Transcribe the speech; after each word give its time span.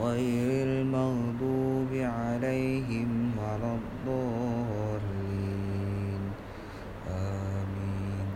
غير 0.00 0.66
المغضوب 0.66 1.92
عليهم 1.92 3.32
ولا 3.38 3.72
الضالين. 3.80 5.02
آمين. 7.08 8.26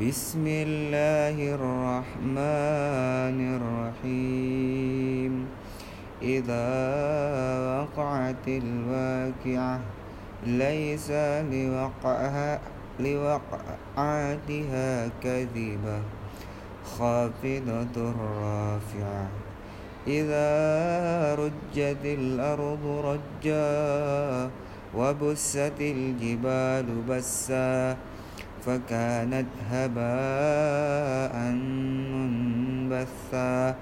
بسم 0.00 0.44
الله 0.46 1.54
الرحمن 1.54 3.38
الرحيم. 3.56 5.46
إذا 6.22 6.70
وقعت 7.70 8.48
الواقعة 8.48 9.80
ليس 10.46 11.10
لوقعها 11.52 12.60
لوقعاتها 13.00 14.88
كذبة. 15.22 16.23
خافضة 16.98 17.96
رافعة 18.42 19.26
إذا 20.06 20.50
رجت 21.34 22.04
الأرض 22.04 22.84
رجا 23.04 24.50
وبست 24.94 25.78
الجبال 25.80 26.86
بسا 27.08 27.96
فكانت 28.66 29.46
هباء 29.70 31.34
منبثا. 32.12 33.74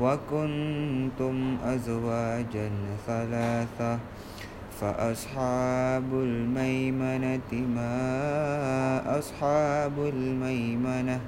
وكنتم 0.00 1.56
أزواجا 1.64 2.70
ثلاثة 3.06 3.98
فأصحاب 4.80 6.08
الميمنة 6.12 7.52
ما 7.52 7.98
أصحاب 9.18 9.96
الميمنة 9.98 11.20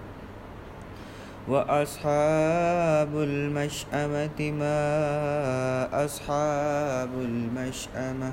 وأصحاب 1.49 3.09
المشأمة 3.15 4.41
ما 4.61 6.05
أصحاب 6.05 7.09
المشأمة 7.19 8.33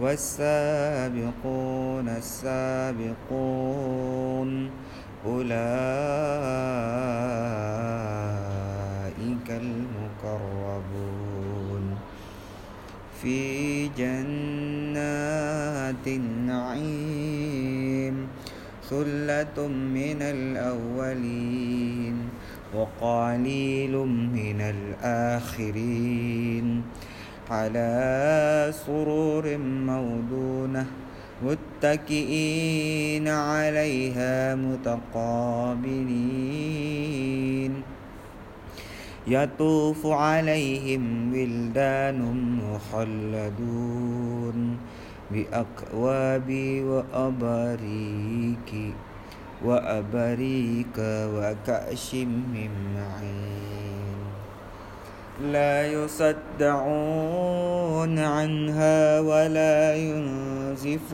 والسابقون 0.00 1.28
السابقون 2.08 3.50
أولئك 5.26 5.48
المقربون 9.50 10.78
في 13.22 13.88
جنات 13.98 15.26
النعيم. 16.06 17.17
ثلة 18.90 19.68
من 19.68 20.16
الأولين 20.22 22.16
وقليل 22.74 23.94
من 24.38 24.60
الآخرين 24.74 26.66
على 27.50 28.72
سرور 28.86 29.56
مودونة 29.58 30.86
متكئين 31.44 33.28
عليها 33.28 34.54
متقابلين. 34.54 36.28
يطوف 39.26 40.06
عليهم 40.06 41.32
ولدان 41.32 42.18
مخلدون. 42.64 44.58
بأكواب 45.30 46.50
وأباريك 46.84 48.94
وأباريك 49.64 50.98
وكأش 50.98 52.14
من 52.14 52.70
معين. 52.94 54.18
لا 55.52 55.86
يصدعون 55.86 56.78
عنها 58.18 59.20
ولا 59.20 59.96
ينزفون. 59.96 61.06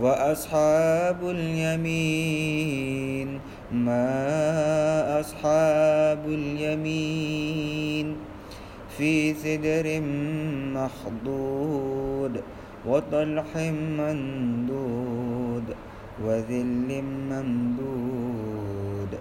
وأصحاب 0.00 1.20
اليمين 1.22 3.40
ما 3.72 5.20
أصحاب 5.20 6.22
اليمين؟ 6.26 8.16
في 8.98 9.34
سدر 9.34 10.00
مخضود 10.74 12.42
وطلح 12.86 13.56
مندود 13.98 15.74
وذل 16.24 17.02
ممدود 17.30 19.12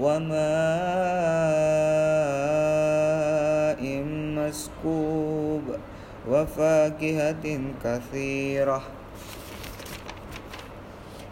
وماء 0.00 0.34
مسكوب 4.36 5.62
وفاكهة 6.30 7.60
كثيرة. 7.84 8.82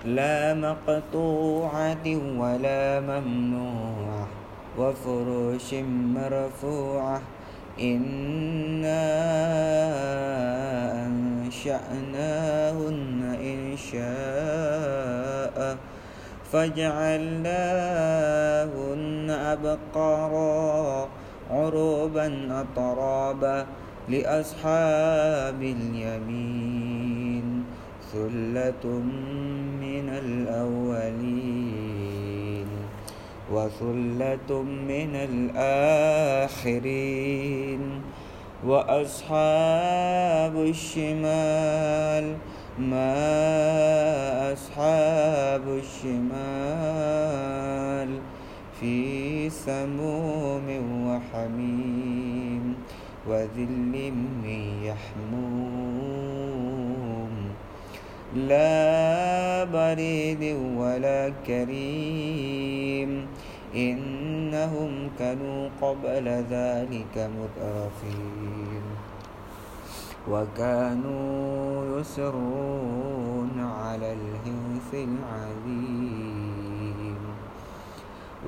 لا 0.04 0.54
مقطوعة 0.54 2.06
ولا 2.38 3.00
ممنوعة 3.00 4.28
وفروش 4.78 5.74
مرفوعة. 6.14 7.20
إنا 7.80 9.08
أنشأناهن 11.06 13.36
إن 13.40 13.76
شاء. 13.76 15.76
فجعلناهن 16.52 17.52
أبقارا 19.30 21.08
عروبا 21.50 22.48
أطرابا 22.50 23.66
لأصحاب 24.08 25.62
اليمين. 25.62 27.51
ثلة 28.12 28.84
من 29.80 30.08
الأولين 30.08 31.42
وثلة 33.52 34.62
من 34.62 35.16
الآخرين. 35.16 36.82
وأصحاب 38.66 40.56
الشمال 40.56 42.36
ما 42.78 44.52
أصحاب 44.52 45.62
الشمال؟ 45.68 46.22
في 48.80 49.50
سموم 49.50 50.66
وحميم 51.08 52.74
وذل 53.28 53.92
من 54.02 54.44
يحموم. 54.84 56.21
لا 58.36 59.64
بريد 59.64 60.56
ولا 60.76 61.32
كريم. 61.46 63.26
إنهم 63.76 65.10
كانوا 65.18 65.68
قبل 65.82 66.44
ذلك 66.50 67.16
مترفين. 67.16 68.82
وكانوا 70.30 72.00
يسرون 72.00 73.50
على 73.58 74.12
الهنث 74.12 74.94
العظيم. 74.94 76.32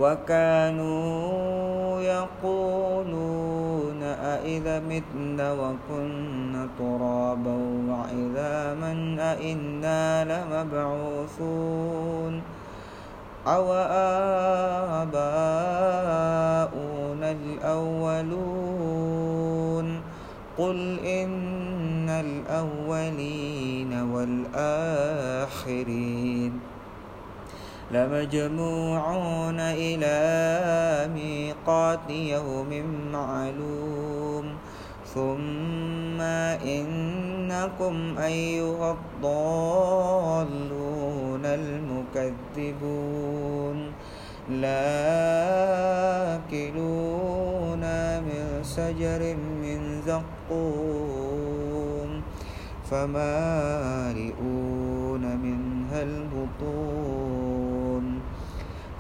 وكانوا 0.01 2.01
يقولون 2.01 3.94
أئذا 4.35 4.81
متنا 4.81 5.53
وكنا 5.53 6.69
ترابا 6.79 7.57
وعظاما 7.89 9.17
أئنا 9.33 10.25
لمبعوثون 10.25 12.43
أو 13.47 13.73
آباؤنا 15.03 17.31
الأولون 17.31 18.95
قل 20.59 20.99
إن 20.99 22.09
الأولين 22.09 23.93
والآخرين 25.03 25.95
لمجموعون 27.91 29.61
إلى 29.61 30.15
ميقات 31.15 32.11
يوم 32.11 32.71
معلوم 33.13 34.14
ثم 35.15 36.21
إنكم 36.67 38.19
أيها 38.19 38.97
الضالون 39.23 40.45
المكذبون 42.15 43.93
لاكلون 44.51 44.95
من 48.21 48.63
شجر 48.77 49.37
من 49.63 50.03
زقوم 50.07 52.11
فمالئون 52.91 54.35
منها 55.37 56.03
البطون 56.03 57.25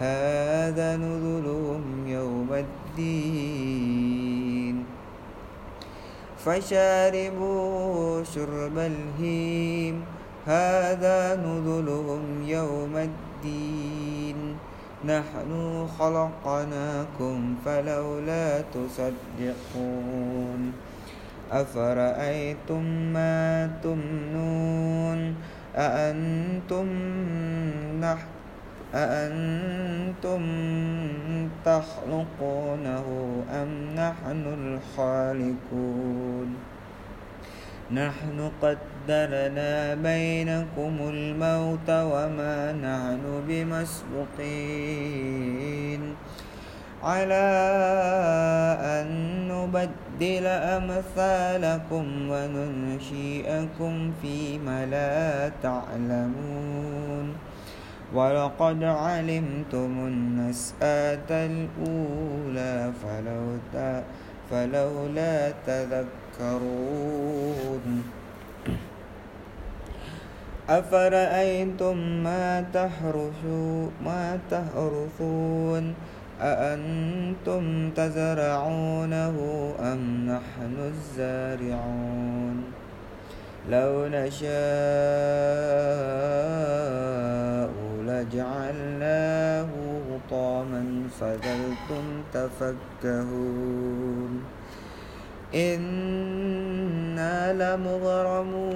هذا 0.00 0.96
نزلهم 0.96 2.06
يوم 2.06 2.48
الدين. 2.52 3.92
فشاربوا 6.44 8.24
شرب 8.24 8.78
الهيم. 8.78 10.04
هذا 10.46 11.36
نزلهم 11.36 12.42
يوم 12.46 12.96
الدين. 12.96 14.56
نحن 15.04 15.86
خلقناكم 15.98 17.54
فلولا 17.64 18.60
تصدقون. 18.74 20.72
أفرأيتم 21.52 22.82
ما 23.12 23.70
تمنون؟ 23.82 25.34
أأنتم 25.76 26.86
نحن 28.00 28.26
أأنتم 28.94 30.42
تخلقونه 31.64 33.06
أم 33.52 33.68
نحن 33.96 34.42
الخالقون؟ 34.58 36.54
نحن 37.90 38.50
قدرنا 38.62 39.94
بينكم 39.94 40.94
الموت 41.00 41.88
وما 41.90 42.72
نحن 42.72 43.42
بمسبقين 43.48 44.82
على 47.02 47.44
أن 48.80 49.08
نبدل 49.48 50.01
أمثالكم 50.46 52.04
وننشئكم 52.30 54.12
فيما 54.22 54.86
لا 54.86 55.48
تعلمون. 55.62 57.34
ولقد 58.14 58.84
علمتم 58.84 59.92
النسأة 60.06 61.28
الأولى 61.30 62.92
فلولا, 63.02 64.02
فلولا 64.50 65.52
تذكرون. 65.66 66.62
أفرأيتم 70.68 71.96
ما 71.96 72.64
تحرثون 72.72 73.90
ما 74.04 74.38
تحرثون؟ 74.50 75.94
أأنتم 76.42 77.90
تزرعونه 77.90 79.36
أم 79.82 80.26
نحن 80.26 80.76
الزارعون؟ 80.78 82.64
لو 83.70 84.06
نشاء 84.06 84.52
لجعلناه 88.06 89.68
حطاما 90.10 90.82
فظلتم 91.20 92.04
تفكهون. 92.34 94.32
إنا 95.54 97.52
لمغرمون 97.76 98.72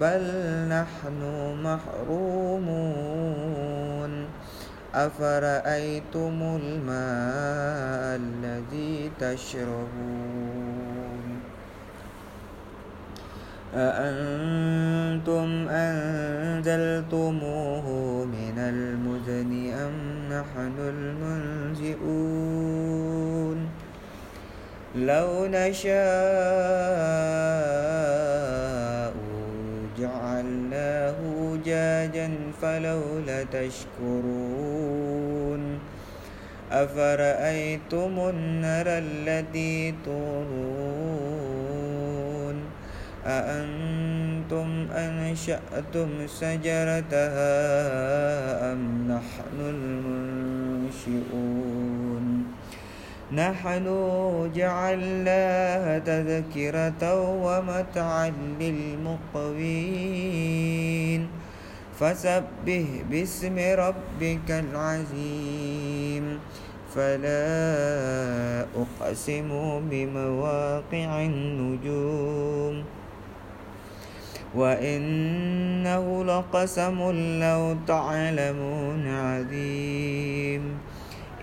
بل 0.00 0.22
نحن 0.68 1.20
محرومون. 1.64 3.49
أفرأيتم 4.94 6.58
الماء 6.62 8.20
الذي 8.20 9.10
تشربون؟ 9.20 10.70
أأنتم 13.74 15.68
أنزلتموه 15.70 17.04
من 18.24 18.58
المزن 18.58 19.72
أم 19.72 19.92
نحن 20.30 20.74
المنزئون؟ 21.78 22.40
لو 24.94 25.46
نشاء 25.46 26.00
فلولا 32.62 33.44
تشكرون 33.44 34.60
أفرأيتم 36.72 38.28
النار 38.28 38.86
التي 38.88 39.94
تورون 40.04 41.30
أأنتم 43.26 44.86
أنشأتم 44.92 46.08
شجرتها 46.40 47.52
أم 48.72 49.08
نحن 49.08 49.60
المنشئون 49.60 51.30
نحن 53.32 53.86
جعلناها 54.54 55.98
تذكرة 55.98 57.14
ومتعا 57.44 58.32
للمقوين 58.60 59.80
فسبح 62.00 62.84
باسم 63.10 63.56
ربك 63.58 64.48
العظيم. 64.48 66.38
فلا 66.94 68.66
أقسم 68.76 69.48
بمواقع 69.90 71.22
النجوم. 71.22 72.84
وإنه 74.54 76.24
لقسم 76.24 76.98
لو 77.40 77.76
تعلمون 77.86 79.06
عظيم. 79.08 80.78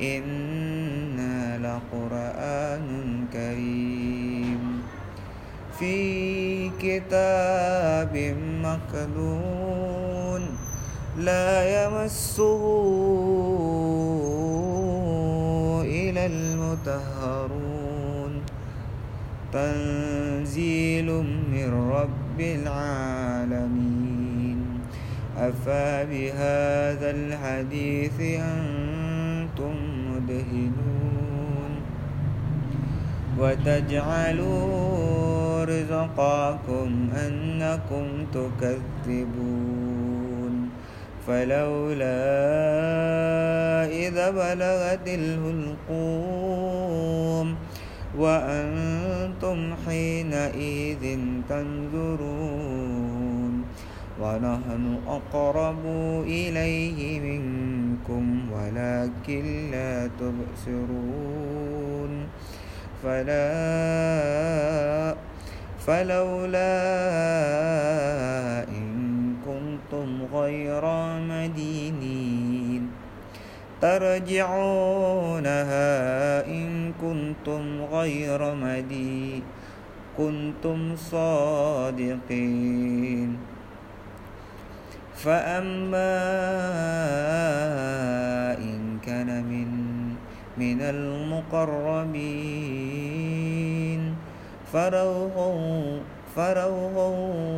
إنا 0.01 1.57
لقرآن 1.57 2.85
كريم. 3.33 4.81
في 5.79 6.69
كتاب 6.69 8.35
مكنون. 8.63 9.96
لا 11.17 11.85
يمسه 11.85 12.61
إلى 15.81 16.25
المطهرون 16.25 18.31
تنزيل 19.53 21.05
من 21.51 21.91
رب 21.91 22.39
العالمين. 22.39 23.97
أفبهذا 25.37 27.11
الحديث 27.11 28.21
أنتم 28.21 29.73
مدهنون. 30.11 31.71
وتجعلوا 33.39 34.65
رزقكم 35.65 36.89
أنكم 37.27 38.05
تكذبون. 38.33 39.96
فلولا 41.27 42.23
إذا 43.85 44.29
بلغت 44.31 45.07
الهلقوم 45.07 46.47
وأنتم 48.17 49.75
حينئذ 49.85 51.19
تنظرون 51.49 53.17
ونحن 54.21 54.97
أقرب 55.07 55.85
إليه 56.23 57.19
منكم 57.19 58.51
ولكن 58.51 59.71
لا 59.71 60.09
تبصرون 60.19 61.47
فلا 63.03 63.47
فلولا 65.87 66.73
إن 68.69 68.86
كنتم 69.91 70.27
غير 70.33 70.83
مدينين. 71.19 72.91
ترجعونها 73.81 74.85
إن 76.45 76.93
كنتم 77.01 77.81
غير 77.91 78.55
مدين. 78.55 79.41
كنتم 80.17 80.95
صادقين. 80.95 82.27
فأما 85.15 86.19
إن 88.59 88.99
كان 89.05 89.43
من 89.43 89.67
من 90.57 90.81
المقربين 90.81 92.35
فروح 94.73 96.16
فروح 96.37 96.93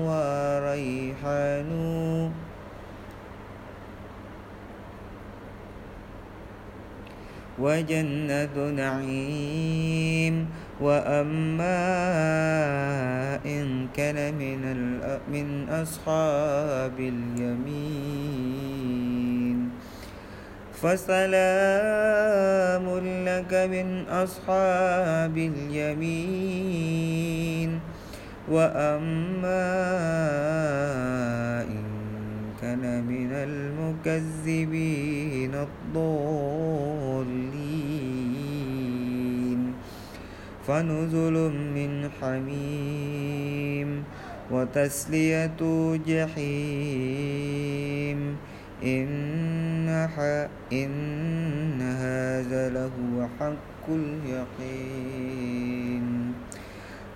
وريحان 0.08 1.72
وجنة 7.60 8.56
نعيم 8.56 10.36
وأما 10.80 11.84
إن 13.44 13.92
كان 13.92 14.32
من 14.40 14.64
من 15.28 15.68
أصحاب 15.68 16.96
اليمين. 16.96 18.40
فسلام 20.80 22.16
لك 23.28 23.52
من 23.68 24.08
أصحاب 24.08 25.36
اليمين. 25.38 26.80
وأما 28.50 29.70
إن 31.64 31.84
كان 32.62 33.04
من 33.06 33.32
المكذبين 34.06 35.56
الضالين 35.56 36.10
فنزل 40.68 41.36
من 41.76 42.10
حميم 42.22 44.04
وتسلية 44.52 45.62
جحيم 46.08 47.40
إن, 48.84 49.90
إن 50.74 51.82
هذا 51.82 52.70
لهو 52.70 53.28
حق 53.40 53.90
اليقين 53.90 55.20